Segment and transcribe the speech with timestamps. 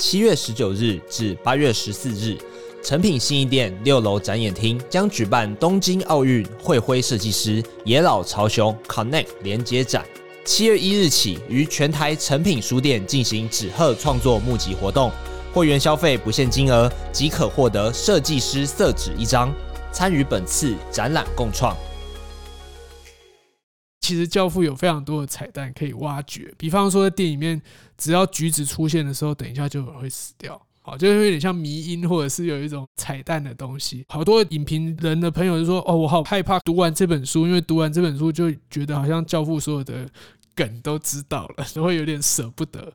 [0.00, 2.38] 七月十九日至八月十四日，
[2.84, 10.06] 诚品新义店六楼展演厅将举办东京奥运会徽设计师野老朝雄 Connect 连接展。
[10.44, 15.10] 七月一日起，于全台诚品书店进行纸鹤创作募集活动，
[15.52, 19.52] 会员消费不限金额即可获得设计师色纸一张，
[19.90, 21.76] 参与本次展览共创。
[24.08, 27.60] 其实《教父》有非常多的彩蛋可以挖掘，比方说在电影里面，
[27.98, 34.06] 只要橘子出现的时候，等一下就会死掉，好，就是有点像迷因，或者是有一种彩蛋的东西。
[34.08, 40.08] 好多影评人的朋友就说：“哦，我好害怕读完这本书，因为读完这本书就觉得好像《教父》所有的
[40.54, 42.90] 梗都知道了， 就会有点舍不得。”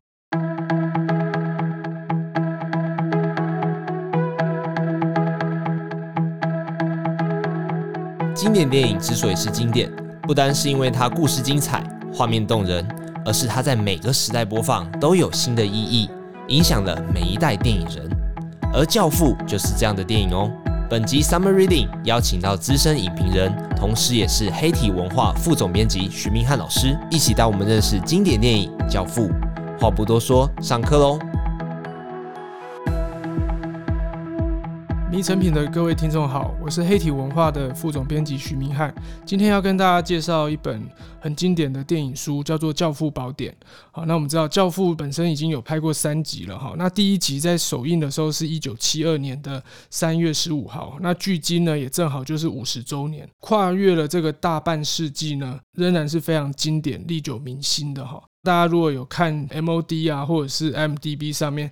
[8.34, 10.03] 经典电影之所以是经典。
[10.26, 12.88] 不单是因为它故事精彩、画面动人，
[13.26, 16.10] 而是它在每个时代播放都有新的意义，
[16.48, 18.10] 影响了每一代电影人。
[18.74, 20.50] 而《教父》就是这样的电影哦。
[20.90, 29.28] 本集 Summer Reading 邀请到资深影评人，同时也是黑体文化副总编辑徐明翰老师，一起带我们认识经典电影《教父》。
[29.78, 31.20] 话不多说，上课喽！
[35.24, 38.94] 成品的各位听众好，我是黑体文化的副总编辑徐明翰，
[39.26, 40.86] 今天要跟大家介绍一本
[41.18, 43.50] 很经典的电影书，叫做《教父宝典》。
[43.90, 58.22] 好，那我们知道《教父》本身已经有拍过三集了哈，那第一集在首映的时候是一九七二年的三月十五号，那距今呢也正好就是五十周年，跨越了这个大半世纪呢，仍然是非常经典、历久弥新的哈。
[58.44, 61.72] 大家如果有看 MOD 啊，或者是 MDB 上面。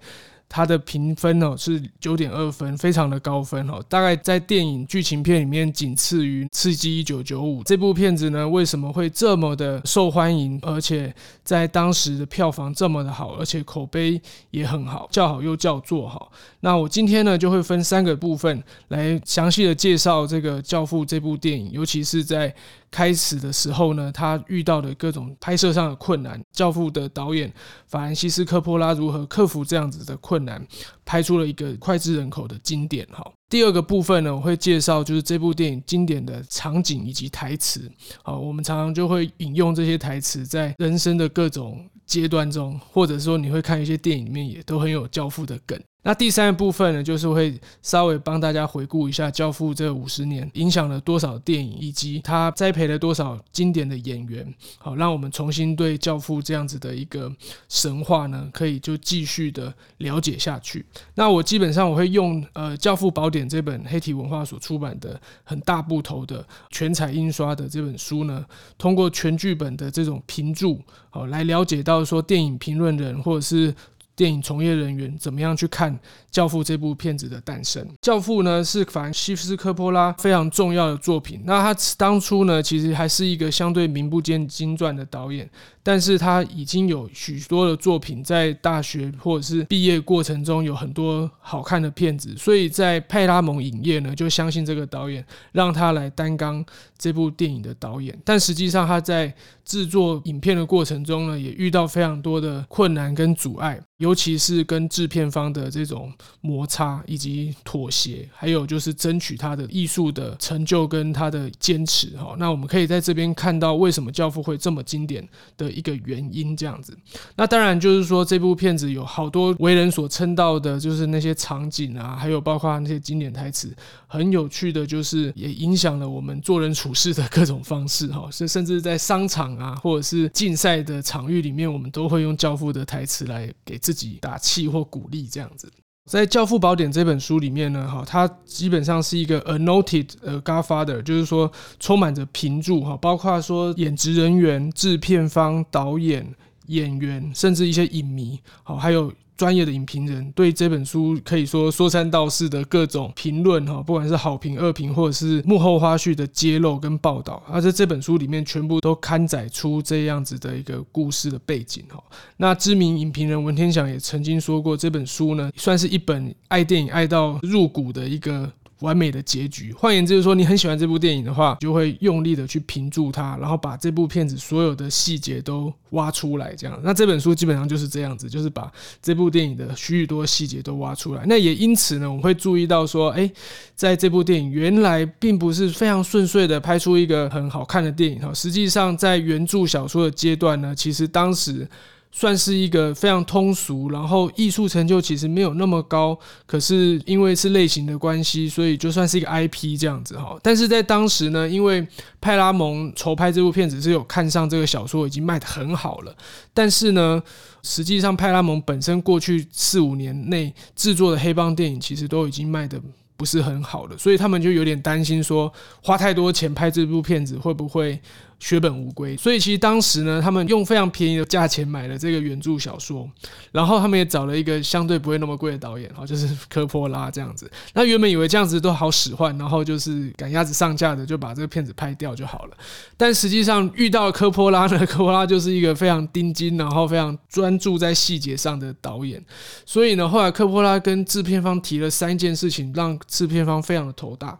[0.53, 16.29] 它的评分哦是九点二分，非常的高分哦，大概在电影剧情片里面仅次于《刺激一九九五》这部片子呢，为什么会这么的受欢迎，而且在当时的票房这么的好，而且口碑也很好，叫好又叫座好。
[16.59, 22.53] 那我今天呢就会分三个部分来详细的介绍这个《教父》这部电影，尤其是在。
[22.91, 27.49] 开始的时候呢，他遇到的各种拍摄上的困难，《教父》的导演
[27.87, 30.65] 法兰西斯科·波拉如何克服这样子的困难，
[31.05, 33.07] 拍出了一个脍炙人口的经典。
[33.11, 37.91] 哈，第二个部分呢，我会介绍就是这部电影经典的场景以及台词。
[38.23, 45.79] 好，我们常常就会引用这些台词，在人生的各种阶段中，或者说你会看一些电影里面，也都很有《教父》的梗。
[46.03, 57.31] 那第三部分呢，就是会稍微帮大家回顾一下《教父》这五十年影响了多少电影，以及他栽培了多少经典的演员，好，让我们重新对《教父》这样子的一个
[57.69, 60.83] 神话呢，可以就继续的了解下去。
[61.13, 68.43] 那我基本上我会用呃《教父宝典》这本黑体文化所出版的很大部头的全彩印刷的这本书呢，
[68.75, 70.81] 通过全剧本的这种评注，
[71.11, 73.71] 好，来了解到说电影评论人或者是。
[74.15, 75.93] 电影从业人员怎么样去看
[76.29, 77.83] 《教父》这部片子的诞生？
[78.01, 81.41] 《教父》呢是法西斯科·波拉非常重要的作品。
[81.45, 85.49] 那他当初呢，其实还是一个相对名不见经传的导演。
[85.83, 96.63] 但是他已经有许多的作品在大学或者是毕业过程中有很多好看的片子，所以在派拉蒙影业呢就相信这个导演，让他来担纲
[96.99, 98.15] 这部电影的导演。
[98.23, 99.33] 但实际上他在
[99.65, 112.15] 制作影片的过程中呢，也遇到非常多的困难跟阻碍，尤其是跟制片方的这种摩擦以及妥协，还有就是争取他的艺术的成就跟他的坚持。
[112.17, 115.27] 哈，那我们可以在这边看到为什么《教父》会这么经典
[115.57, 115.71] 的。
[115.71, 116.95] 一个原因这样子，
[117.37, 123.73] 那当然就是说这部片子有好多为人所称道的，就是那些场景啊，还有包括那些经典台词，
[124.11, 128.27] 很有趣的，就是也影响了我们做人处事的各种方式哈。
[128.29, 135.71] 甚甚至在商场啊，或者是竞赛的场域里面，我们都会用教父的台词来给自己打气或鼓励这样子。
[136.09, 140.07] 在《教父宝典》这本书里面呢，哈，它基本上是一个 annotated
[140.41, 146.27] Godfather，就是说充满着评注哈，包括说演职人员、制片方、导演、
[146.71, 149.11] 演员，甚至一些影迷，好，还有。
[149.37, 161.99] 专业的影评人对这本书可以说说三道四的各种评论哈，不管是好评、恶评，或者是幕后花絮的揭露跟报道，而在这本书里面全部都刊载出这样子的一个故事的背景哈。
[162.37, 168.47] 那知名影评人文天祥也曾经说过，这本书呢算是一本爱电影爱到入骨的一个。
[168.81, 176.79] 完美的结局，换言之就是说，你很喜欢这部电影的话，就会用力的去评注它，然后把这部片子所有的细节都挖出来，这样。
[176.83, 181.23] 那这本书基本上就是这样子，就是把这部电影的许许多细节都挖出来。
[181.25, 183.31] 那也因此呢，我们会注意到说，诶，
[183.75, 188.33] 在这部电影原来并不是非常顺遂的拍出一个很好看的电影哈。
[188.33, 191.67] 实际上，在原著小说的阶段呢，其实当时。
[192.11, 200.37] 算是一个非常通俗，然后艺术成就其实没有那么高，可是因为是类型的关系，所以就算是一个 IP 这样子哈。
[200.43, 201.87] 但是在当时呢，因为
[202.19, 206.13] 派拉蒙筹拍这部片子是有看上这个小说，已经卖得很好了。
[206.53, 207.23] 但是呢，
[207.63, 212.79] 实际上派拉蒙本身过去四五年内制作的黑帮电影，其实都已经卖得
[213.21, 215.53] 不是很好的，所以他们就有点担心说，
[215.83, 218.01] 花太多钱拍这部片子会不会
[218.39, 223.07] 血本无归，所以其实当时呢，他们用非常便宜的价钱买了这个原著小说，
[223.51, 227.47] 然后他们也找了一个相对不会那么贵的导演，哈，就是科波拉这样子。
[227.75, 232.57] 那原本以为这样子都好使唤，然后就是赶鸭子上架的就把这个片子拍掉就好了。
[232.97, 239.23] 但实际上遇到科波拉呢， 科波拉就是一个非常盯紧，然后非常专注在细节上的导演。
[239.67, 244.39] 所以呢，后来科波拉跟制片方提了三件事情，让制片方非常的头大。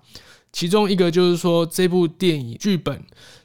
[0.52, 3.00] 其中一个就是说，这部电影剧本。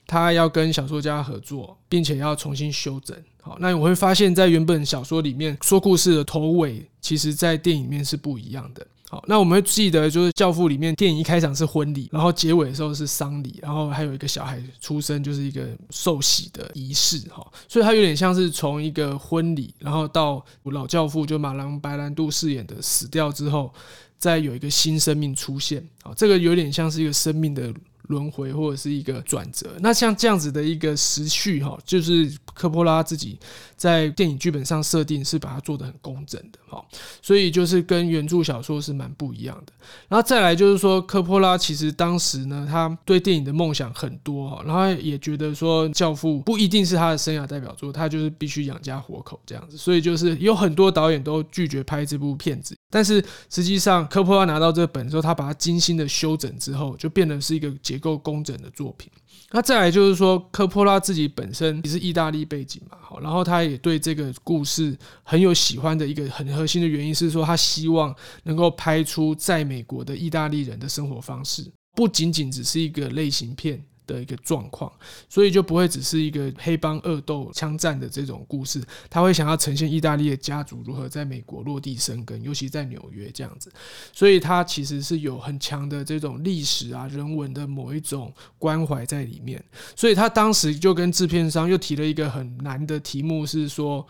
[0.09, 3.17] 他要跟小说家合作，并且要重新修整。
[3.43, 8.87] 好，那我会发现，在原本小说里面说故事的头尾，其实在电影里面是不一样的。
[9.09, 17.19] 好，那我们会记得，就是《教父》里面电影一开场是婚礼，然后结尾的时候是丧礼，然后还有一个小孩出生，就是一个受洗的仪式。
[17.29, 23.73] 哈，所以它有点像是从一个婚礼，然后到老教父就马龙白兰度饰演的死掉之后，
[24.19, 25.87] 再有一个新生命出现。
[26.03, 27.73] 啊，这个有点像是一个生命的。
[28.09, 33.39] 轮回或者是一个转折，那像这样子的一个时序哈，就是科波拉自己
[33.77, 36.85] 在电影剧本上设定是把它做得很工整的哈，
[37.21, 39.73] 所以就是跟原著小说是蛮不一样的。
[40.09, 52.77] 然后再来就是说，科波拉其实当时呢，他对电影的梦想很多哈，然后也觉得说《教父》不一定是他的生涯代表作，他就是必须养家活口这样子，所以就是有很多导演都拒绝拍这部片子。
[52.91, 59.11] 但是实际上，科波拉拿到这本之后，他把它精心的修整之后，就变得是一个结构工整的作品。
[59.51, 73.85] 那再来就是说，科波拉自己本身也是意大利背景嘛，好，然后他也对这个故事很有喜欢的一个很核心的原因是说，他希望能够拍出在美国的意大利人的生活方式，不仅仅只是一个类型片。
[74.07, 74.93] 的一个状况，
[75.29, 83.73] 所以就不会只是一个黑帮恶斗、枪战的这种故事，他会想要呈现意大利的家族如何在美国落地生根，尤其在纽约这样子，
[84.13, 89.63] 所以他其实是有很强的这种历史啊、人文的某一种关怀在里面，
[89.95, 94.07] 所以他当时就跟制片商又提了一个很难的题目，是说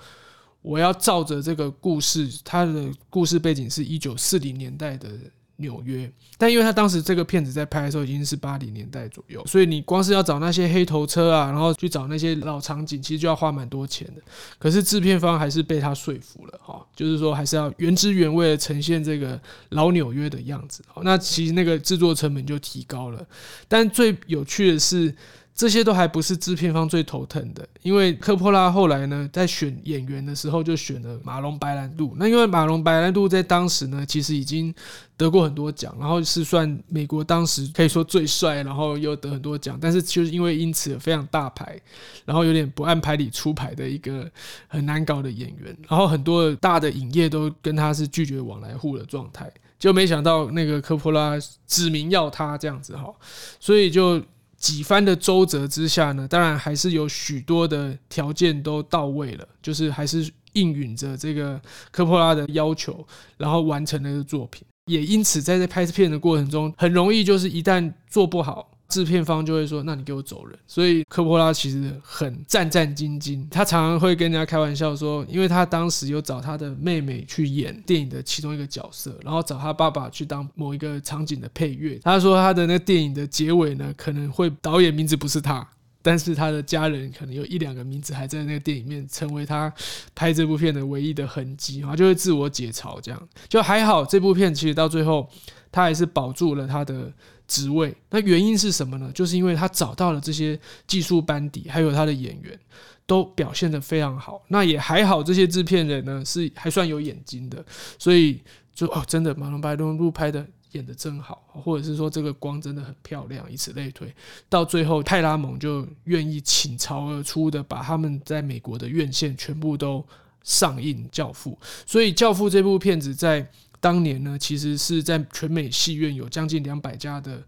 [0.62, 5.08] 我要照着这个故事，他的故事背景是一九四零年代的。
[5.56, 14.23] 纽约，但因为他当时这个片子在拍的时候已经是八零年代左右，所以你光是要找那些黑头车啊，然后去找那些老场景，其实就要花蛮多钱的。
[14.58, 20.82] 可是制片方还是被他说服了，哈，就是说还是要原汁原味的呈现这个老纽约的样子。
[21.03, 23.26] 那其实那个制作成本就提高了。
[23.69, 25.14] 但最有趣的是。
[25.56, 32.14] 这些都还不是制片方最头疼的，因为科波拉后来呢，在选演员的时候就选了马龙白兰度。
[32.19, 34.73] 那因为马龙白兰度在当时呢，其实已经
[35.17, 39.79] 得过很多奖，然后是算美国当时可以说最帅，然后又得很多奖。
[39.81, 41.81] 但是就是因为因此非常大牌，
[42.26, 44.31] 然后有点不按牌理出牌的一个
[44.69, 51.32] 很难搞的演员，然后很多大的影业都跟他是拒绝往来户的状态，就没想到那个科波拉
[51.67, 53.11] 指名要他这样子哈，
[53.59, 54.23] 所以就。
[54.58, 61.61] 几番的周折之下呢，当然还是有许多的条件都到位了，就是还是应允着这个
[61.91, 63.06] 科波拉的要求，
[63.37, 64.67] 然后完成了这个作品。
[64.87, 68.71] 也因此在这拍片的过程中，很容易就是一旦做不好。
[68.88, 81.99] 制片方就会说：“那你给我走人。”所以科波拉其实很战战兢兢，他常常会跟人家开玩笑说：“因为他当时有找他的妹妹去演电影的其中一个角色，然后找他爸爸去当某一个场景的配乐。
[82.02, 85.66] 他说他的那电影的结尾呢，可能会导演名字不是他，
[86.00, 89.73] 但是他的家人可能有一两个名字还在那个电影里面，成为他
[90.14, 93.28] 拍这部片的唯一的痕迹，然后就会自我解嘲这样。
[93.49, 95.28] 就还好，这部片其实到最后
[95.73, 97.12] 他还是保住了他的。”
[97.47, 99.11] 职位，那原因是什么呢？
[99.15, 102.59] 就是因为他找到了这些技术班底，还有他的演员
[103.07, 104.43] 都表现得非常好。
[104.49, 107.65] 那也还好，这些制片人呢是还算有眼睛的，
[107.99, 108.41] 所以
[108.75, 114.12] 就哦，真的马龙白龙路拍的演得真好，或者是说这个光真的很漂亮，以此类推。
[114.49, 120.05] 到最后，泰拉蒙就愿意倾巢而出的把他们在美国的院线全部都
[120.43, 123.49] 上映《教父》，所以《教父》这部片子在。
[123.87, 127.40] 当年呢，其实是在全美戏院有将近两百家的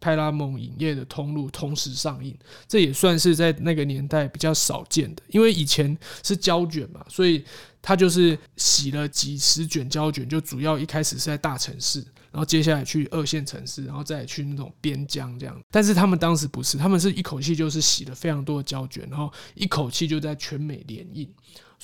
[0.00, 2.36] 派拉蒙影业的通路同时上映，
[2.66, 5.22] 这也算是在那个年代比较少见的。
[5.28, 7.44] 因为以前是胶卷嘛，所以
[7.80, 12.00] 它就是洗了几十卷胶卷，就主要一开始是在大城市，
[12.32, 15.56] 然后接下来去二线城市，然后再去那种边疆这样。
[15.70, 21.32] 但是他们当时不是，他们是一口气就是洗了非常多的胶卷，然后一口气就在全美连映。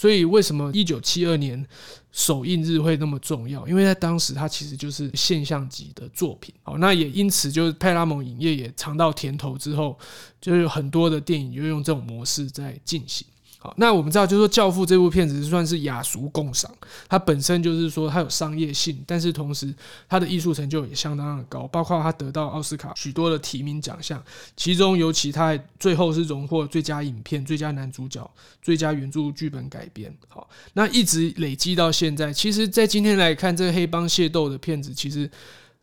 [0.01, 1.63] 所以为什么一九七二年
[2.11, 3.69] 首映日会那么重要？
[3.69, 6.55] 因为在当时它其实就是现象级的作品。
[6.63, 9.99] 好，那也因此就是派拉蒙影业也尝到甜头之后，
[10.41, 13.27] 就有很多的电影就用这种模式在进行。
[13.63, 16.75] 好，那我们知道，就是说《教父》这部片子算是雅俗共赏，
[17.11, 19.73] 它本身就是说它有商业性，但是同时
[20.09, 24.23] 它的艺术成就也相当的高，包括它得到奥斯卡许多的提名奖项，
[24.57, 28.29] 其中尤其它最后是荣获最佳影片、最佳男主角、
[28.63, 30.11] 最佳原著剧本改编。
[30.29, 35.31] 好，那一直累积到现在，其实，在今天来看这个黑帮械斗的片子，其实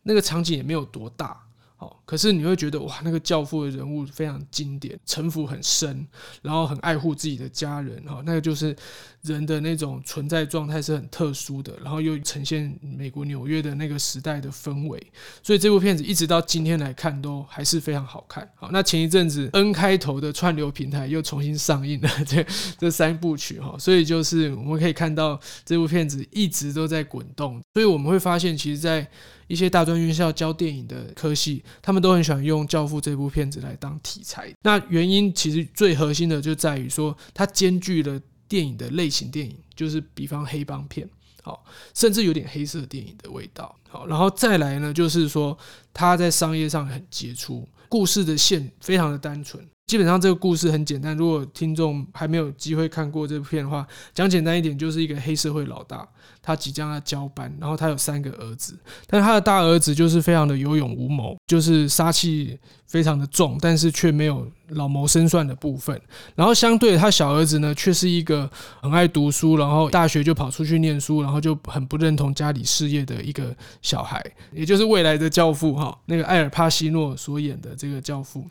[0.02, 1.40] 那个场景也没有多大。
[1.80, 6.04] 好，可是你会觉得哇，那个教父的人物非常经典，城府很深，
[6.42, 8.74] 然后很爱护自己的家人，哈，那个就是
[9.22, 15.00] 人的那种存在状态是很特殊的，然后又呈现美国纽约的那个时代的氛围，
[15.40, 18.50] 所以这部片子一直到今天来看都还是非常好看。
[18.56, 22.44] 好，那前一阵子 N 开头的串流平台又重新上映了 这
[22.76, 29.08] 这三部曲，哈，所以就是我们可以看到这部片子一直都在滚动，所以我们会发现，其实，在
[29.48, 34.54] 一些大专院校教电影的科系，他们都很喜欢用《教父》这部片子来当题材。
[34.62, 41.08] 那原因其实最核心的就在于说，它兼具了电影的类型电影，就是比方黑帮片，
[41.42, 41.64] 好，
[41.94, 43.74] 甚至有点黑色电影的味道。
[43.88, 45.56] 好，然后再来呢，就是说
[45.92, 49.66] 它在商业上很杰出，故事的线非常的单纯。
[49.86, 56.06] 基本上这个故事很简单，如果听众还没有机会看过这部片的话，讲简单一点，就是一个黑社会老大。
[56.48, 58.74] 他即将要交班，然后他有三个儿子，
[59.06, 66.00] 但他的大儿子就是非常的有勇无谋，就是杀气非常的重，但是却没有老谋深算的部分。
[66.34, 68.50] 然后相对他小儿子呢，却是一个
[68.80, 78.42] 很爱读书，然后大学就跑出去念书，然后就很不认同家里事业的一个小孩，也就是未来的教父哈，那个艾尔帕西诺所演的这个教父。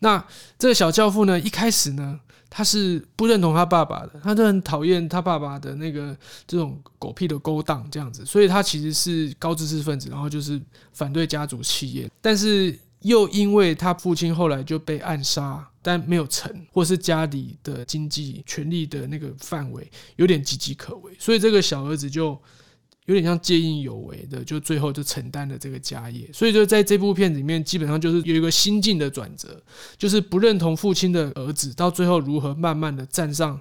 [0.00, 0.22] 那
[0.58, 2.20] 这个小教父呢，一开始呢。
[2.56, 10.58] 他是不认同他爸爸的，他就很讨厌他爸爸的那个这种狗屁的勾当这样子，所以他其实是高知识分子，然后就是
[10.94, 19.86] 反对家族企业，但是又因为他父亲后来就被暗杀，但没有成，或是家里的经济权力的那个范围
[20.16, 22.40] 有点岌岌可危，所以这个小儿子就。
[23.06, 29.60] 有点像见义勇为的，就最后就承担了这个家业，所以就在这部片子里面，基本上就是有一个心境的转折，
[29.96, 33.60] 就是不认同父亲的儿子，到最后如何慢慢的站上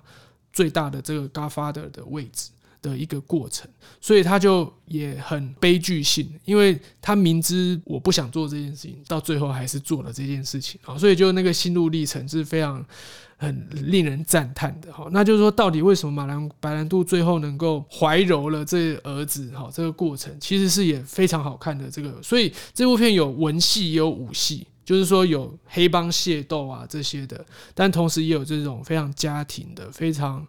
[0.51, 2.49] 最大的这个 Godfather 的位置
[2.81, 3.69] 的一个过程，
[4.01, 12.85] 所以他就也很悲剧性，因为他明知我不想做这件事情，到最后还是做了这件事情啊，所以就那个心路历程是非常。
[13.38, 19.70] 很令人赞叹的哈，那就是说，到底为什么马兰白兰度最后能够怀柔了这儿子哈？
[19.74, 21.92] 这个过程其实是也非常好看的。
[21.92, 30.48] 这个，所以这部片有文戏也有武戏，就是说有黑帮械斗啊这些的，但同时也有这种非常家庭的、非常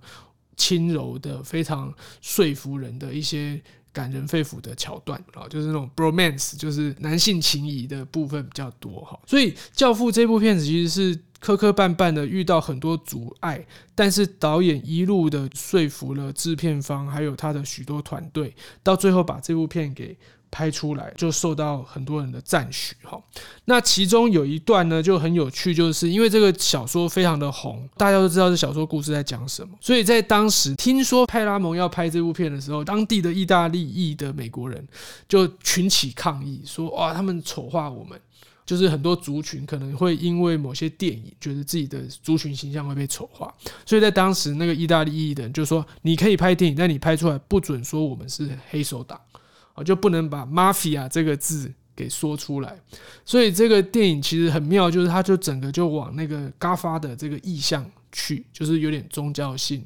[0.56, 3.60] 轻柔的、非常说服人的一些
[3.92, 9.18] 感人肺腑的桥段啊，就是那种 bromance，就是男性情谊的部分比较多哈。
[9.26, 11.20] 所以《教父》这部片子其实是。
[11.46, 20.18] 磕磕绊绊的遇到很多阻碍，但是导演一路的说服了制片方，还有他的许多团队，到最后把这部片给
[20.50, 23.22] 拍出来，就受到很多人的赞许哈。
[23.66, 34.84] 那其中有一段呢就很有趣，就是因为这个小说非常的红，大家都知道这小说故事在讲什么，所以在当时听说派拉蒙要拍这部片的时候，当地的意大利裔的美国人
[35.28, 38.20] 就群起抗议，说哇，他们丑化我们。
[38.66, 43.54] 就是很多族群可能会因为某些电影，觉得自己的族群形象会被丑化，
[43.86, 49.20] 所以在当时那个意大利裔的人就说：“你可以拍电影，但你拍出来不准说我们是黑手党，
[49.74, 52.76] 啊，就不能把 mafia 这个字给说出来。”
[53.24, 59.84] 所以这个电影其实很妙，就是它就整个就往那个 g a f a 的这个意向去，就是有点宗教性。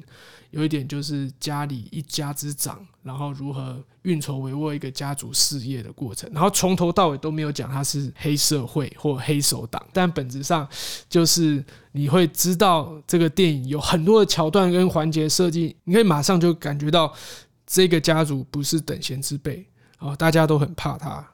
[0.51, 10.67] 有一点就是家里一家之长，然后如何运筹帷幄一个家族事业的过程，然后从头到尾都没有讲他是黑社会或黑手党，但本质上
[11.09, 17.13] 就是你会知道这个电影有很多的桥段跟环节设计，你可以马上就感觉到
[17.65, 19.65] 这个家族不是等闲之辈
[19.99, 21.11] 啊，大家都很怕他。《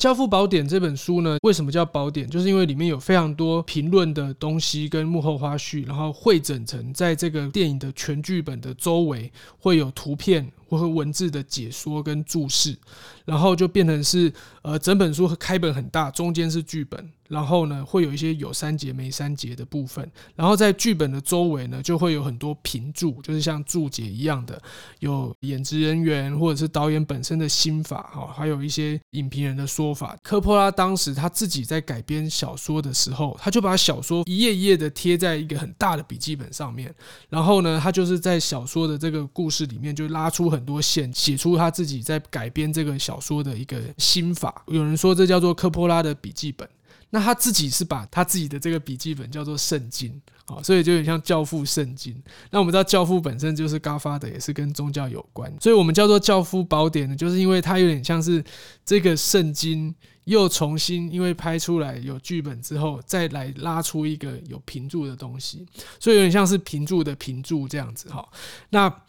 [0.00, 2.26] 教父宝典》这本书呢，为什么叫宝典？
[2.26, 12.78] 就是因为里面有非常多评论的东西跟幕后花絮，然后汇整成在这个电影的全剧本的周围会有图片，或者文字的解说跟注释，
[13.24, 17.10] 然后就变成是呃整本书开本很大，中间是剧本。
[17.30, 20.04] 然后呢，会有一些有三节没三节的部分。
[20.34, 24.60] 然后在剧本的周围呢，就会有很多评注，就是像注解一样的，
[24.98, 30.18] 有演职人员或者是导演本身的心法哈，还有一些影评人的说法。
[30.24, 36.92] 科波拉当时他自己在改编小说的时候，他就把小说一页一页的贴在一个很大的笔记本上面。
[37.28, 44.62] 然后呢，他就是在小说的这个故事里面就拉出很很多线，写出他自己在改编这个小说的一个心法。
[44.68, 46.68] 有人说这叫做科波拉的笔记本。
[47.12, 50.12] 那他自己是把他自己的这个笔记本叫做圣经，
[50.46, 52.14] 啊，所以就有点像教父圣经。
[52.52, 58.44] 那我们知道教父本身就是 Godfather，也是跟宗教有关，所以我们叫做教父宝典呢，就是因为它有点像是
[58.84, 59.92] 这个圣经
[60.26, 65.66] 又重新因为拍出来有剧本之后，再来拉出一个有评注的东西，
[65.98, 68.24] 所以有点像是评注的评注这样子哈。
[68.68, 69.02] 那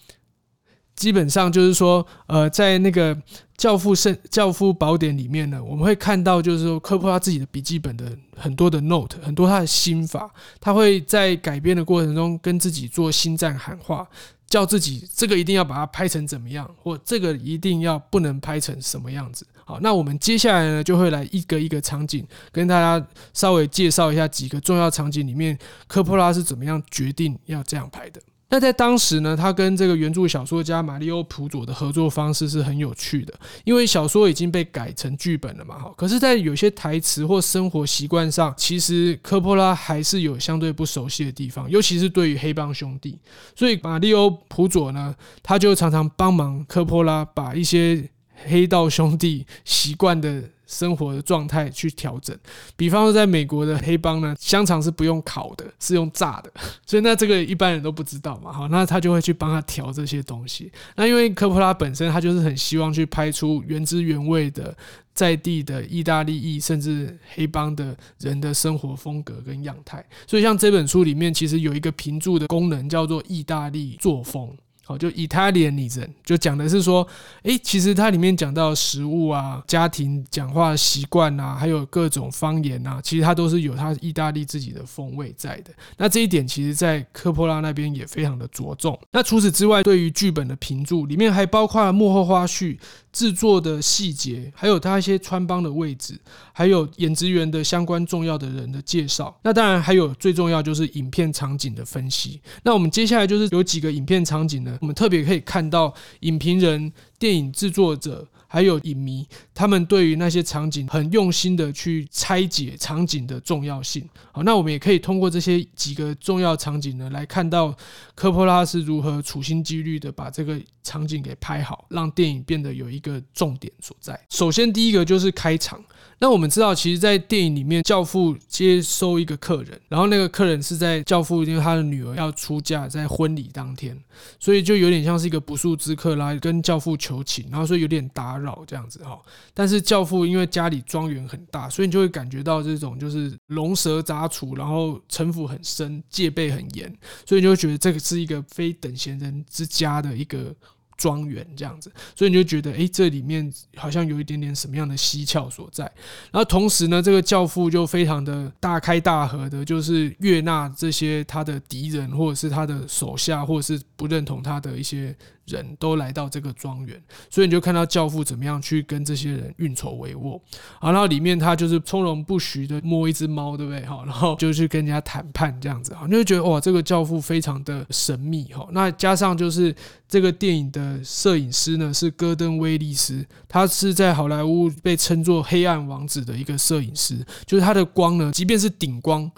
[0.96, 3.18] 基本上就是说，呃，在那个
[3.58, 10.30] 教父圣教父宝典里面呢，我们会看到，就是说科波拉自己的笔记本的很多的 note，很多他的心法，
[10.60, 14.08] 他会在改编的过程中跟自己做心战喊话，
[14.48, 19.46] 叫自己这个一定要把它拍成怎么样，或这个一定要不能拍成什么样子。
[19.64, 25.58] 好，那我们接下来呢，就会来一个一个场景，跟大家稍微介绍一下几个重要场景里面，
[25.88, 28.22] 科波拉是怎么样决定要这样拍的。
[28.52, 35.94] 那在当时呢，他跟这个原著小说家马利欧·普佐的合作方式是很有趣的，因为小说已经被改成剧本了嘛，哈。
[35.96, 43.18] 可是，在有些台词或生活习惯上，其实科波拉还是有相对不熟悉的地方，尤其是对于黑帮兄弟。
[43.56, 50.44] 所以，马利欧·普佐呢，他就常常帮忙科波拉把一些黑道兄弟习惯的。
[50.72, 52.36] 生活的状态去调整，
[52.78, 56.52] 比方说在美国的黑帮呢，香肠是不用烤的，是用炸的，
[56.88, 60.72] 所以那这个一般人都不知道嘛，好，那他就会去帮他调这些东西。
[60.96, 64.76] 那因为科波拉本身他就是很希望去拍出原汁原味的
[65.14, 74.56] 在地的意大利裔甚至黑帮的人的生活风格跟样态，所以像这本书里面其实有一个评注的功能叫做意大利作风。
[74.98, 77.08] 就 Italianism 就讲的是说，
[77.44, 85.72] 诶，其实它里面讲到食物啊、家庭讲话习惯啊，还有各种方言啊，其实它都是有它意大利自己的风味在的。
[85.98, 89.00] 那这一点，其实在科波拉那边也非常的着重。
[89.12, 92.78] 那除此之外，对于剧本的评注，里面还包括了幕后花絮。
[93.12, 96.18] 制作的细节，还有他一些穿帮的位置，
[96.54, 99.38] 还有演职员的相关重要的人的介绍。
[99.44, 102.40] 那当然还有最重要就是影片场景的分析。
[102.64, 108.28] 那我们接下来就是有几个影片场景呢，我们特别可以看到影评人、电影制作者。
[108.54, 114.06] 还有影迷，他们对于那些场景很用心的去拆解场景的重要性。
[114.34, 117.74] 好，那我们也可以通过这些几个重要场景呢，来看到
[118.14, 124.20] 科波拉是如何处心积虑的把这个场景给拍好，让电影变得有一个重点所在。
[124.30, 125.82] 首先，第一个就是开场。
[126.22, 134.00] 那我们知道，其实，在电影里面，教父接收一个客人，然后那个客人是在教父因为他的女儿要出嫁，在婚礼当天，
[134.40, 139.20] 所以就有点像是一个不速之客来跟教父求情，然后所以有点打扰这样子哈。
[139.56, 150.56] 但是教父因为家里庄园很大，所以你就会感觉到这种就是龙蛇杂处，然后城府很深，戒备很严，所以你就会觉得这个是一个非等闲人之家的一个。
[151.02, 155.84] 庄园这样子，所以你就觉得，诶，这里面好像有一点点什么样的蹊跷所在。
[156.32, 165.16] 然后同时呢，这个教父就非常的大开大合的，就是悦纳这些他的敌人，或者是他的手下，或者是不认同他的一些。
[165.52, 170.40] 人都来到这个庄园，所以你就看到教父怎么样去跟这些人运筹帷幄。
[170.80, 173.86] 好，然后里面他就是从容不徐的摸一只猫，对不对？
[173.86, 178.68] 好，然后就去跟人家谈判这样子，啊，你就觉得哇，这个教父非常的神秘哈。
[178.72, 179.76] 那加上就是
[180.08, 189.32] 这个电影的摄影师呢是戈登威利斯，他是在好莱坞被称作黑暗王子的一个摄影师，就是他的光呢，即便是顶光。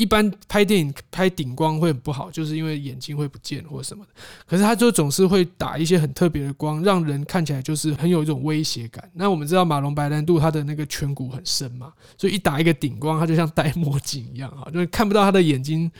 [0.00, 4.10] 一般拍电影拍顶光会很不好，就是因为眼睛会不见或什么的。
[4.46, 9.06] 可是他就总是会打一些很特别的光，让人看起来就是很有一种威胁感。
[9.12, 15.90] 那我们知道马龙白兰度他的那个颧骨很深嘛，所以一打一个顶光，他就像戴墨镜一样啊，就是看不到他的眼睛。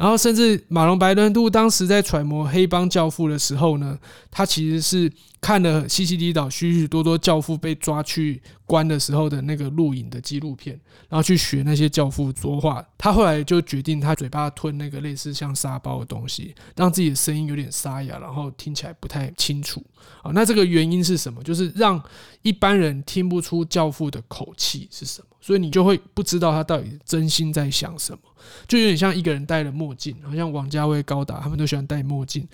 [0.00, 3.98] 然后甚至马龙白兰度当时在揣摩黑帮教父的时候呢，
[4.30, 5.12] 他其实是。
[5.42, 12.86] 看了西西里岛许许多多教父被抓去关的时候的那个录影的纪录片，然后去学那些教父说话。
[12.98, 19.82] 他后来就决定，他嘴巴吞那个类似像沙包的东西，让自己的声音有点沙哑，然后听起来不太清楚。
[20.22, 21.42] 啊，那这个原因是什么？
[21.42, 21.98] 就是让
[22.42, 28.18] 一般人听不出教父的口气是什么，所以你就会不知道他到底真心在想什么。
[28.66, 32.46] 就有点像一个人戴了墨镜，好像王家卫、高达他们都喜欢戴墨镜。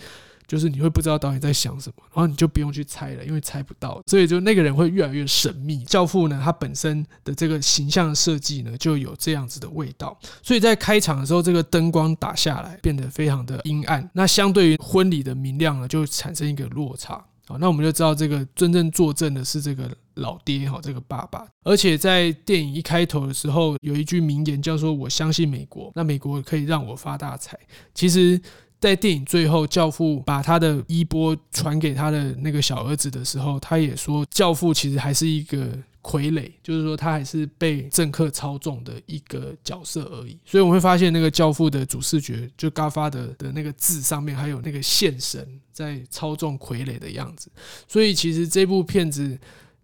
[0.48, 5.82] 就是你会不知道导演在想什么，然后你就不用去猜了，因为猜不到，所以就那个人会越来越神秘。
[5.82, 17.24] 教父呢，他本身的这个形象设计呢，就有这样子的味道，所以在开场的时候，这个灯光打下来变得非常的阴暗，那相对于婚礼的明亮呢，就产生一个落差。
[17.46, 21.46] 好，那我们就知道这个真正作证的是这个老爹哈，这个爸爸。
[21.64, 27.58] 而且在电影一开头的时候，有一句名言叫做“我相信美国”，那美国可以让我发大财。
[27.94, 28.40] 其实。
[28.78, 35.70] 在电影最后，教父把他的衣钵传给他的那个小儿子的时候，他也说，教父其实还是一个
[36.06, 40.38] 傀儡，就是说他还是被政客操纵的一个角色而已。
[40.44, 47.50] 所以我们会发现，那个教父的主视觉，就嘎发的的那个字上面，还有那个线神在操纵傀儡的样子。
[47.88, 49.36] 所以其实这部片子。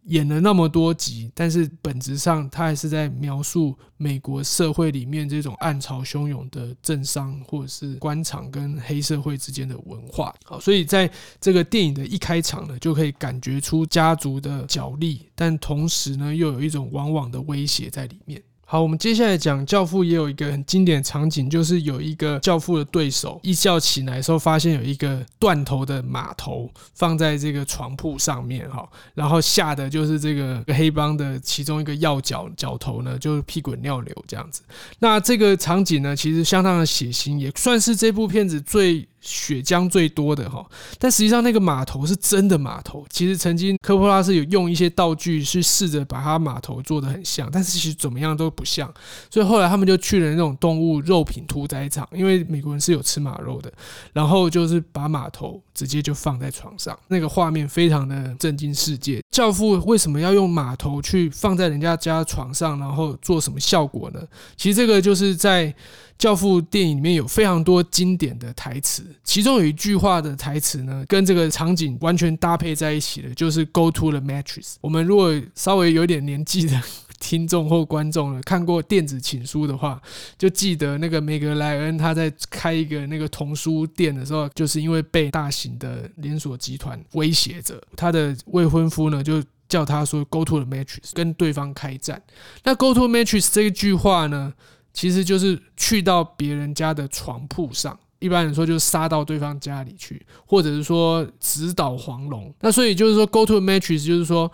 [0.07, 10.35] 演了那么多集，但是本质上他还是在描述美国社会里面这种暗潮汹涌的政商或者是官场跟黑社会之间的文化。
[10.45, 11.09] 好，所以在
[11.41, 18.43] 这个电影的一开场呢，就可以感觉出家族的角力，但同时呢，又有一种往往的威胁在里面。
[18.73, 34.63] 好，我们接下来讲《教父》也有一个很经典的场景，就是有一个教父的对手一觉起来的时候，发现有一个断头的马头放在这个床铺上面，哈，然后吓得就是这个黑帮的其中一个要角角头呢，就屁滚尿流这样子。
[35.01, 39.07] 那这个场景呢，其实相当的血腥，也算是这部片子最。
[39.23, 43.07] 血浆最多的哈，但实际上那个码头是真的码头。
[43.09, 48.93] 其实曾经科波拉是有用一些道具去试着把他码头做得很像，但是其实怎么样都不像。
[49.31, 53.73] 所以后来他们就去了那种动物肉品屠宰场，因为美国人是有吃马肉的，
[54.13, 59.22] 然后就是把马头直接就放在床上，那个画面非常的震惊世界。
[59.33, 64.21] 教父为什么要用马头去放在人家家床上，然后做什么效果呢？
[64.57, 65.75] 其实这个就是在。
[66.19, 74.75] 教父电影里面有非常多经典的台词，其中有一句话的台词呢，跟这个场景完全搭配在一起的，就是 “Go to the mattress”。
[74.81, 76.81] 我们如果稍微有点年纪的
[77.23, 80.03] 听众或观众了，看过电子情书的话，
[80.37, 92.21] 就记得那个梅格莱恩他在开一个那个童书店的时候，就是因为被大型的连锁集团威胁着，他的未婚夫呢就叫他说 “Go to the mattress”，跟对方开战。
[92.65, 94.53] 那 “Go to the mattress” 这一句话呢，
[94.93, 102.53] 其实就是去到别人家的床铺上，一般来说就是杀到对方家里去，或者是说直捣黄龙。
[102.61, 104.51] 那所以就是说，go to the mattress，就是说。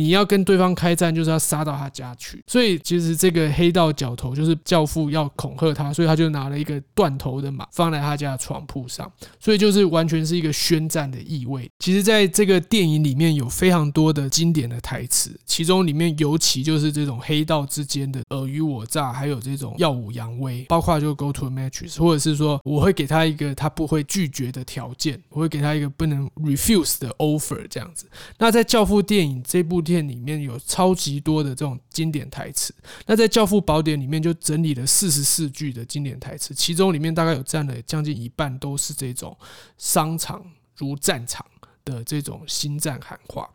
[0.00, 2.42] 你要跟对方开战，就是要杀到他家去。
[2.46, 9.12] 所以其实这个黑道角头就是教父要恐吓他，所以他就拿了一个断头的马放在他家的床铺上。
[9.38, 11.70] 所以就是完全是一个宣战的意味。
[11.80, 28.06] 其实，在这个电影里面有非常多的经典的台词，其中里面尤其就是这种黑道之间的尔虞我诈，还有这种耀武扬威，包括就 go to a matches，或者是说我会给他一个他不会拒绝的条件，我会给他一个不能 refuse 的 offer 这样子。
[28.38, 29.80] 那在教父电影这部。
[29.90, 32.72] 片里面有超级多的这种经典台词，
[33.06, 39.36] 那在《教父宝典》里面就整理了四十四句的经典台词，其中里面大概有占了将近一半都是这种
[39.76, 40.40] 商场
[40.76, 41.44] 如战场
[41.84, 43.48] 的这种心战喊话。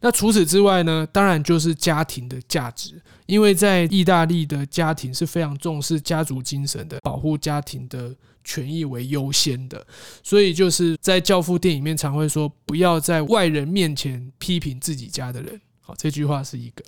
[0.00, 9.84] 那除此之外呢，当然就是家庭的价值，因为在意大利的家庭是非常重视家族精神的，保护家庭的权益为优先的，
[10.22, 15.60] 所以就是在《教父》电影里面常会说，不要在外人面前批评自己家的人。
[15.86, 16.82] 好，这句话是一个，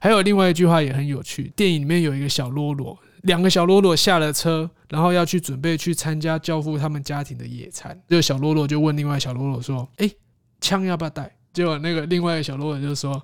[0.00, 1.52] 还有另外一句话也很有趣。
[1.54, 7.96] 电影里面有一个小喽啰，两个小喽啰下了车，然后要去准备去参加教父他们家庭的野餐。
[8.08, 10.12] 这个小喽啰就问另外小喽啰说：“诶，
[10.60, 13.22] 枪要不要带？”结果那个另外一个小喽啰就说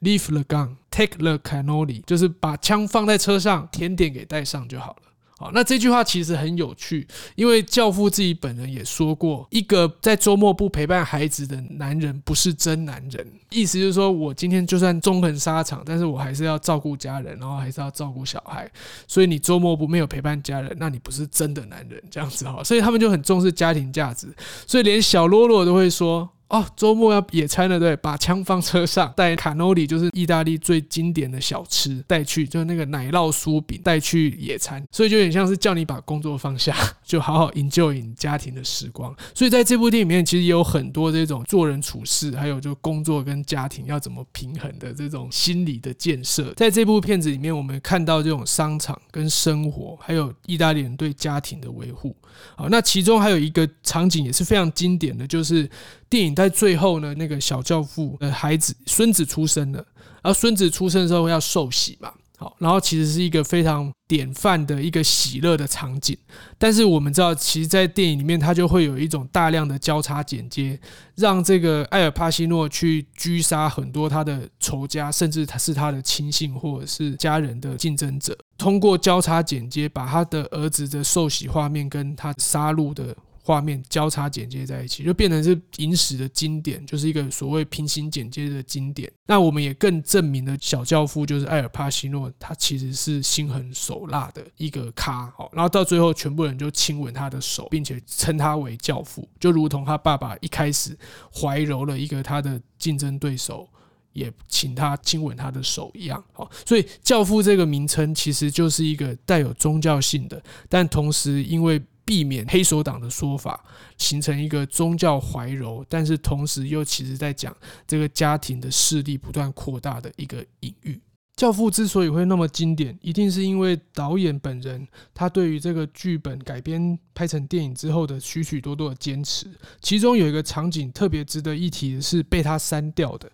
[0.00, 5.02] ：“Leave the gun, take the cannoli，就是把枪放在车上，甜点给带上就好了。”
[5.36, 13.26] 好，那这句话其实很有趣，因为教父自己本人也说过，一个在周末不陪伴孩子的男人不是真男人。
[13.50, 18.70] 意思就是说，我今天就算纵横沙场，但是我还是要照顾家人，然后还是要照顾小孩。
[19.08, 22.62] 所以你周末不没有陪伴家人，那你不是真的男人，这样子哈。
[22.62, 24.32] 所以他们就很重视家庭价值，
[24.66, 26.30] 所以连小啰啰都会说。
[26.54, 36.72] 哦，周末要野餐了，对，把枪放车上，带卡诺里，就是意大利最经典的小吃带去，就是那个奶酪酥饼带去野餐，所以就有点像是叫你把工作放下，
[37.04, 39.12] 就好好 enjoy 你家庭的时光。
[39.34, 46.52] 所以在这部电影里面，其实也有很多这种做人处事，还有就工作跟家庭要怎么平衡的这种心理的建设。
[46.54, 52.14] 在这部片子里面，我们看到这种商场跟生活，还有意大利人对家庭的维护。
[52.54, 55.68] 好，那其中还有一个场景也是非常经典的，就是。
[56.14, 59.84] 电影在最后呢，那个小教父的孩子孙子出生了，
[60.22, 62.12] 然后孙子出生的时候要受洗嘛。
[62.36, 66.16] 好，然后其实是一个非常典范的一个喜乐的场景。
[66.56, 70.78] 但是我们知道，其实，在电影里面，它就会有一种大量的交叉剪接，
[71.16, 78.38] 让这个艾尔帕西诺去狙杀很多他的仇家，甚至他是他的亲信或者是家人的竞争者。
[78.56, 83.16] 通过交叉剪接，把他的儿子的受洗画面跟他杀戮的。
[83.46, 89.12] 画面交叉剪接在一起，就变成是影史的经典，就是一个所谓平行剪接的经典。
[89.26, 95.30] 那我们也更证明了小教父就是埃尔帕西诺，他其实是心狠手辣的一个咖。
[95.36, 100.96] 好，然后到最后，全部人就亲吻他的手，并且称他为教父，就如同他爸爸一开始
[101.30, 103.68] 怀柔了一个他的竞争对手，
[104.14, 106.24] 也请他亲吻他的手一样。
[106.32, 111.78] 好，所以教父这个名称其实就是一个带有宗教性的，但同时因为。
[112.04, 113.64] 避免黑手党的说法，
[113.96, 121.00] 形成一个宗教怀柔，但是同时又其实在讲这个家庭的势力不断扩大的一个隐喻。
[121.36, 129.48] 教父之所以会那么经典，一定是因为导演本人他对于这个剧本改编拍成电影之后的许许多多的坚持。
[129.80, 133.30] 其中有一个场景特别值得一提的是被他删掉的，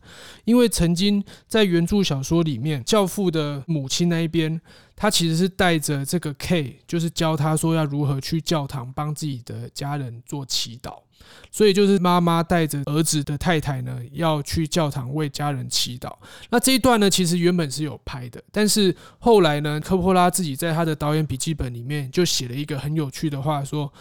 [0.46, 4.58] 因为曾经在原著小说里面，教父的母亲那一边，
[4.96, 11.02] 他其实是带着这个 K，就是教他说要如何去教堂帮自己的家人做祈祷。
[11.50, 16.12] 所以就是妈妈带着儿子的太太呢，要去教堂为家人祈祷。
[16.50, 23.92] 那这一段呢，其实原本是有拍的，但是后来呢，科波拉自己在他的导演笔记本里面就写了一个很有趣的话，说：“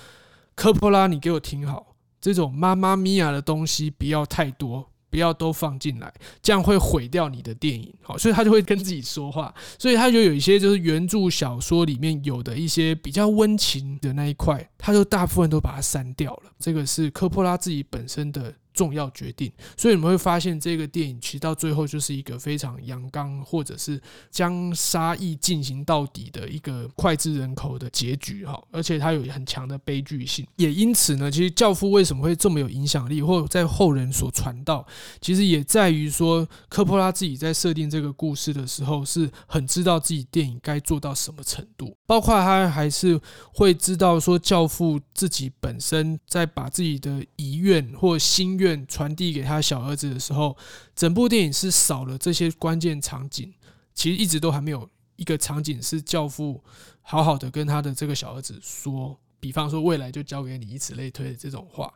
[0.56, 7.94] 科波拉，你给我听好，这种妈妈咪呀的东西不要太多。”不要都放进来，这样会毁掉你的电影。
[8.02, 16.52] 好，所以他就会跟自己说话，所以他就有一些就是原著小说里面有的一些比较温情的那一块，他就大部分都把它删掉了。
[16.60, 18.54] 这个是科波拉自己本身的。
[18.80, 34.88] 重要决定，所以你们会发现这个电影其实到最后就是一个非常阳刚，或者是将杀意进行到底的一个脍炙人口的结局哈，而且它有很强的悲剧性，也因此呢，其实《教父》为什么会这么有影响力，或在后人所传道，
[35.20, 43.20] 其实也在于说科波拉自己在设定这个故事的时候是很知道自己电影该做到什么程度，包括他还是
[43.54, 48.69] 会知道说教父自己本身在把自己的遗愿或心愿。
[48.88, 50.58] 传递给他小儿子的时候，
[50.96, 53.54] 整部电影是少了这些关键场景，
[53.94, 56.64] 其实一直都还没有一个场景是教父
[57.02, 61.94] 好好的跟他的这个小儿子说，比方说未来就交给你，以此类推的这种话。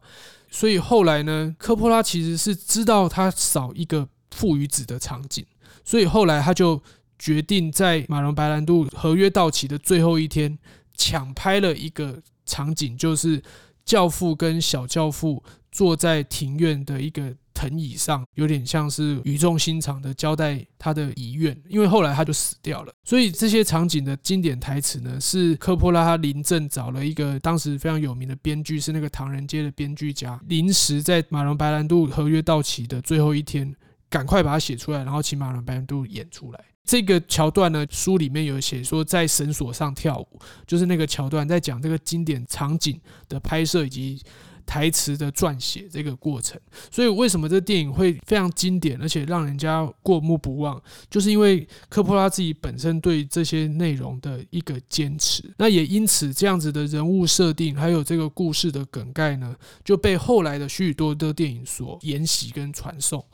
[0.50, 5.46] 所以后来呢，科波拉其实是知道他少一个父与子的场景，
[5.84, 6.82] 所以后来他就
[7.18, 10.58] 决定在马龙白兰度合约到期的最后一天，
[10.96, 13.42] 抢拍了一个场景，就是
[13.86, 15.44] 教父跟小教父。
[15.74, 22.94] 坐在庭院的一个藤椅上，有点像是语重心长的交代他的遗愿，因为后来他就死掉了。
[23.04, 33.76] 所以这些场景的经典台词呢，是科波拉他临阵找了一个当时非常有名的编剧，是那个唐人街的编剧家，临时在马龙白兰度合约到期的最后一天，
[34.10, 36.60] 赶快把它写出来，然后请马龙白兰度演出来。
[36.86, 44.22] 这个桥段呢，书里面有写说在绳索上跳舞，就是那个桥段，在讲这个经典场景的拍摄以及。
[44.66, 46.60] 台词的撰写这个过程，
[46.92, 55.44] 所以为什么这电影会非常经典，而且让人家过目不忘，就是因为科波拉自己本身对这些内容的一个坚持。
[55.58, 63.26] 那也因此，这样子的人物设定，还有这个故事的梗概呢，就被后来的许许多多电影所沿袭跟传颂。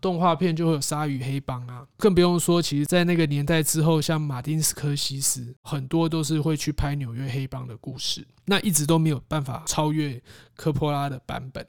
[0.00, 10.20] 动画片就会有鲨鱼黑帮啊，更不用说，其实，在那个年代之后，像马丁斯科西斯，很多都是会去拍纽约黑帮的故事，那一直都没有办法超越
[10.54, 11.66] 科波拉的版本，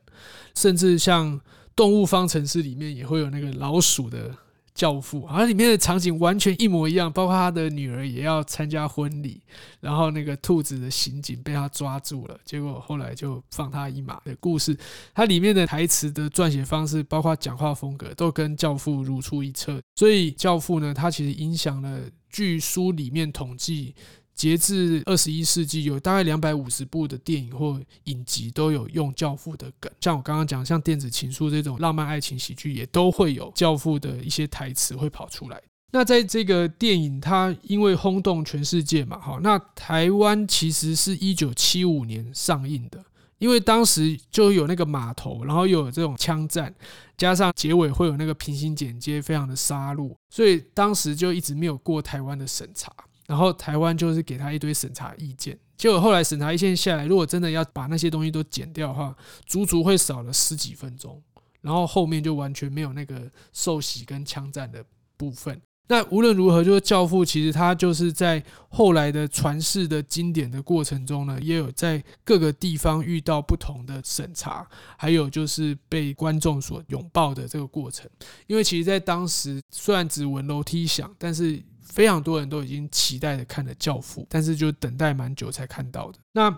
[0.56, 1.40] 甚至像
[1.76, 4.36] 《动物方程式》里面也会有那个老鼠的。
[4.74, 9.42] 教父，好像里面的场景完全一模一样，包括他的女儿也要参加婚礼，
[9.80, 14.78] 然后那个兔子的刑警被他抓住了，结果后来就放他一马的故事。
[15.14, 19.82] 它里面的台词的撰写方式，包括讲话风格，都跟教父如出一辙。
[19.96, 23.96] 所以教父呢，他其实影响了，据书里面统计。
[24.40, 35.62] 截至二十一世纪，有大概两百五十部的电影或影集都有用《教父》的梗，像我刚刚讲，像《电子情书》这种浪漫爱情喜剧，也都会有《教父》的一些台词会跑出来。
[35.92, 43.04] 那在这个电影，它因为轰动全世界嘛，哈，那台湾其实是一九七五年上映的，
[43.40, 46.74] 因为当时就有那个码头，然后又有这种枪战，
[47.18, 52.90] 加上结尾会有那个平行剪接，非常的杀戮，所以当时就一直没有过台湾的审查。
[53.30, 59.16] 然后台湾就是给他一堆审查意见，结果后来审查意见下来，如果真的要把那些东西都剪掉的话，
[59.46, 61.22] 足足会少了十几分钟，
[61.62, 64.84] 然后后面就完全没有那个受洗跟枪战的
[65.16, 65.62] 部分。
[65.92, 78.10] 那无论如何，就是《教父》其实他就是在后来的传世的经典的过程中呢，也有在各个地方遇到不同的审查，还有就是被观众所拥抱的这个过程。
[78.48, 86.20] 因为其实，在当时虽然只闻楼梯响，但是非常多人都已经期待的看了《教父》，但是就等待蛮久才看到的。
[86.32, 86.50] 那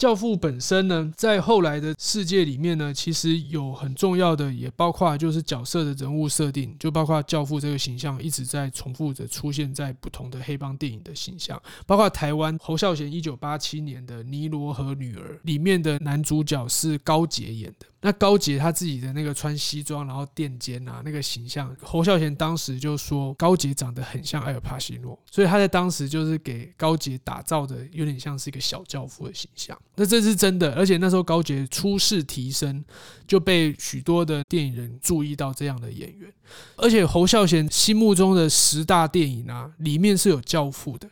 [0.00, 17.86] 教父本身呢，在后来的世界里面呢，其实有很重要的，也包括就是角色的人物设定，就包括教父这个形象一直在重复着出现在不同的黑帮电影的形象，包括台湾侯孝贤一九八七年的《尼罗河女儿》里面的男主角是高捷演的。
[18.02, 29.78] 那高捷他自己的那个穿西装然后垫肩啊那个形象，侯孝贤当时就说高捷长得很像埃尔帕西诺，所以他在当时就是给高捷打造的有点像是一个小教父的形象。
[29.96, 32.84] 那这是真的，而且那时候高捷初试提升，
[33.26, 36.32] 就被许多的电影人注意到这样的演员。
[36.76, 41.08] 而且侯孝贤心目中的十大电影啊，里面是有教父的，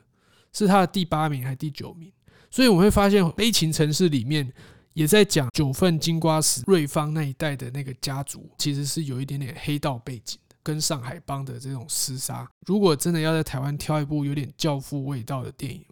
[0.53, 2.11] 是他的第八名还是第九名？
[2.51, 4.53] 所以我们会发现《悲情城市》里面。
[4.95, 12.51] 也在讲九份金瓜石瑞芳那一代的那个家族，其实是有一点点黑道背景的，跟上海帮的这种厮杀。
[12.67, 15.85] 如果真的要在台湾挑一部有点教父味道的电影，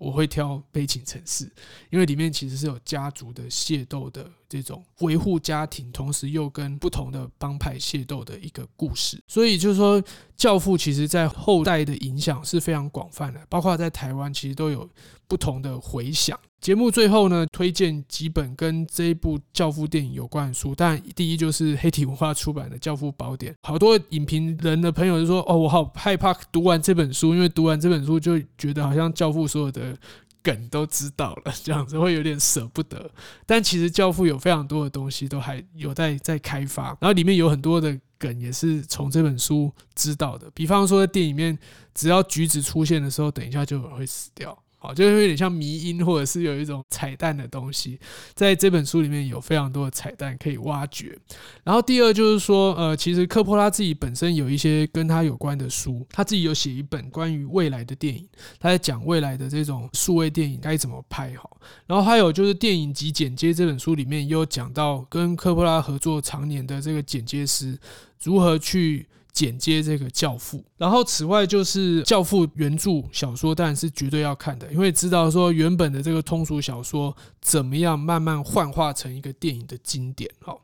[0.00, 1.44] 我会挑《悲情城市》，
[1.90, 9.18] 因为里面其实是有家族的械斗的这种维护家庭，同时又跟不同的帮派械斗的一个故事。
[9.28, 10.02] 所以就是说，
[10.36, 14.90] 《教父》其实在后代的影响是非常广泛的，包括在台湾其实都有
[15.28, 16.36] 不同的回响。
[16.60, 20.74] 节目最后呢，推荐几本跟这一部《教父》电影有关的书。
[20.76, 23.50] 但，第一就是黑体文化出版的《教父宝典》。
[23.62, 29.96] 好多影评人的朋友就说：“哦，我好害怕读完这本书，因为读完这本书就觉得好像《教父》所有的
[30.42, 33.10] 梗都知道了， 这样子会有点舍不得。”
[33.46, 40.50] 但其实《教父》有非常多的东西都还有待在开发，然后里面有很多的梗也是从这本书知道的。
[40.52, 41.58] 比方说，在电影里面，
[41.94, 44.56] 只要橘子出现的时候，等一下就会死掉。
[44.82, 48.00] 好，就会有点像迷因，或者是有一种彩蛋的东西，
[48.34, 51.14] 在这本书里面有非常多的彩蛋可以挖掘。
[51.62, 58.26] 然后第二就是说，呃，其实科波拉自己本身有一些跟他有关的书，他自己有写一本关于未来的电影，
[58.58, 61.60] 他在讲未来的这种数位电影该怎么拍好。
[61.86, 67.78] 然后还有就是电影及剪接这本书里面也有讲到跟科波拉合作常年的这个剪接师
[68.22, 69.06] 如何去。
[69.32, 80.30] 剪接这个《教父》，然后此外就是《教父》原著小说，当然是绝对要看的，因为知道说原本的这个通俗小说怎么样慢慢幻化成一个电影的经典。
[80.42, 80.60] 好，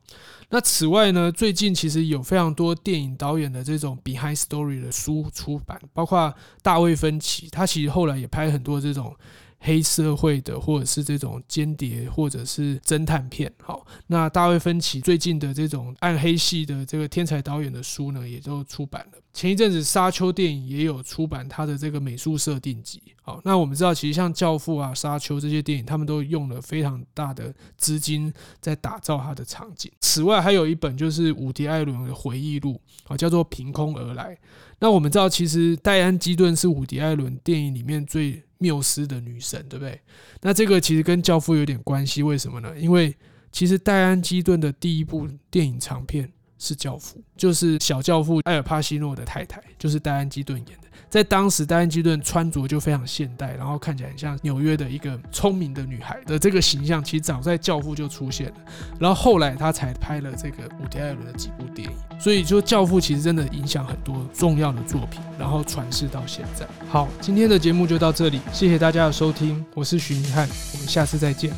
[0.49, 9.15] 那此外呢，最近其实有非常多电影导演的这种 behind story 的书出版，包括大卫芬奇，他其实后来也拍很多这种。
[9.59, 13.53] 黑社会的，或者是这种间谍，或者是侦探片。
[13.63, 19.19] 好，那大卫芬奇最近的这种暗黑系的这个天才导演的书呢，也都出版了。
[19.33, 23.03] 前一阵子沙丘电影也有出版他的这个美术设定集。
[23.27, 29.91] 好，那我们知道，其实像教父啊、沙丘这些电影，他们都用了非常大的资金在打造它的场景。
[30.01, 34.33] 此外，还有一本就是伍迪·艾伦的回忆录，啊，叫做《凭空而来》。
[34.79, 40.01] 那我们知道，其实戴安·基顿是伍迪·艾伦电影里面最缪斯的女神，对不对？
[40.43, 42.79] 那这个其实跟《教父》有点关系，为什么呢？
[42.79, 43.13] 因为
[43.51, 50.87] 其实戴安·基顿的第一部电影长片是《教父》，就是小教父艾尔帕西诺的太太，就是戴安·基顿演的。
[51.09, 58.55] 在当时，戴安·基顿穿着就非常现代，然后看起来很像纽约的一个聪明的女孩的这个形象，其实早在《教父》就出现了。
[58.99, 61.97] 然后后来他才拍了这个伍迪·艾伦的几部电影。
[62.19, 66.67] 所以，就《教父》其实真的影响很多重要的作品，然后传世到现在。
[66.89, 71.53] 好，今天的节目就到这里，谢谢大家的收听，我是许明翰，我们下次再见。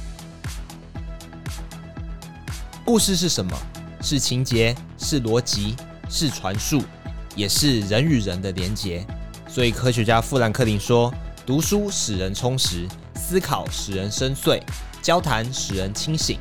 [2.84, 3.56] 故事是什么？
[4.00, 5.74] 是情节，是逻辑，
[6.08, 6.82] 是传述，
[7.34, 9.04] 也是人与人的连结。
[9.48, 11.12] 所以，科学家富兰克林说
[11.46, 14.60] ：“读书使人充实，思考使人深邃，
[15.02, 16.38] 交谈使人清醒。”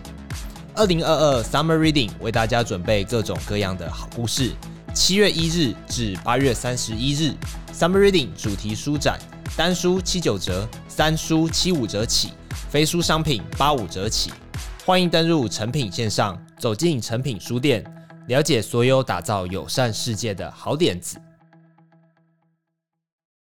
[0.76, 4.52] 二零二二 Summer Reading 为大家准备各种各样的好故事。
[4.93, 7.34] 七月一日至八月三十一日
[7.74, 9.20] ，Summer Reading 主题书展，
[9.56, 12.30] 单书七九折，三书七五折起，
[12.70, 14.32] 非书商品八五折起。
[14.88, 17.84] 欢迎登入成品线上，走进成品书店，
[18.28, 21.17] 了解所有打造友善世界的好点子。